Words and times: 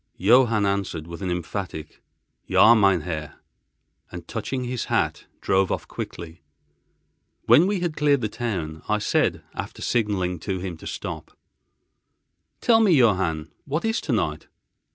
Johann 0.17 0.65
answered 0.65 1.05
with 1.05 1.21
an 1.21 1.29
emphatic, 1.29 2.01
"Ja, 2.47 2.73
mein 2.73 3.01
Herr," 3.01 3.35
and, 4.11 4.27
touching 4.27 4.63
his 4.63 4.85
hat, 4.85 5.25
drove 5.41 5.71
off 5.71 5.87
quickly. 5.87 6.41
When 7.45 7.67
we 7.67 7.81
had 7.81 7.95
cleared 7.95 8.21
the 8.21 8.27
town, 8.27 8.81
I 8.89 8.97
said, 8.97 9.43
after 9.53 9.83
signalling 9.83 10.39
to 10.39 10.57
him 10.57 10.75
to 10.77 10.87
stop: 10.87 11.37
"Tell 12.61 12.79
me, 12.81 12.93
Johann, 12.95 13.51
what 13.65 13.85
is 13.85 14.01
tonight?" 14.01 14.47